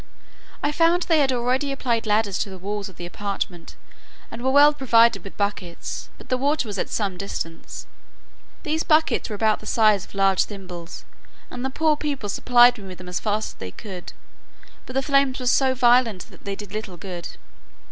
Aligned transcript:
I 0.63 0.71
found 0.71 1.03
they 1.03 1.19
had 1.19 1.31
already 1.31 1.71
applied 1.71 2.07
ladders 2.07 2.39
to 2.39 2.49
the 2.49 2.57
walls 2.57 2.89
of 2.89 2.95
the 2.95 3.05
apartment, 3.05 3.75
and 4.31 4.41
were 4.41 4.49
well 4.49 4.73
provided 4.73 5.23
with 5.23 5.37
buckets, 5.37 6.09
but 6.17 6.27
the 6.29 6.39
water 6.39 6.67
was 6.67 6.79
at 6.79 6.89
some 6.89 7.17
distance. 7.17 7.85
These 8.63 8.81
buckets 8.83 9.29
were 9.29 9.35
about 9.35 9.59
the 9.59 9.67
size 9.67 10.03
of 10.05 10.15
large 10.15 10.45
thimbles, 10.45 11.05
and 11.51 11.63
the 11.63 11.69
poor 11.69 11.95
people 11.95 12.29
supplied 12.29 12.79
me 12.79 12.85
with 12.85 12.97
them 12.97 13.09
as 13.09 13.19
fast 13.19 13.49
as 13.49 13.53
they 13.59 13.69
could: 13.69 14.13
but 14.87 14.93
the 14.95 15.03
flame 15.03 15.35
was 15.39 15.51
so 15.51 15.75
violent 15.75 16.25
that 16.31 16.45
they 16.45 16.55
did 16.55 16.71
little 16.73 16.97
good. 16.97 17.37